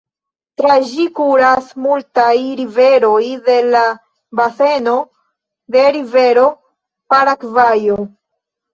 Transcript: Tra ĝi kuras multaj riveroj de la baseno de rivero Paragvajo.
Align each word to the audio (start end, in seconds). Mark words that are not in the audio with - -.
Tra 0.61 0.77
ĝi 0.91 1.03
kuras 1.19 1.67
multaj 1.83 2.33
riveroj 2.63 3.21
de 3.51 3.59
la 3.77 3.85
baseno 4.43 4.97
de 5.79 5.87
rivero 6.01 6.51
Paragvajo. 7.17 8.05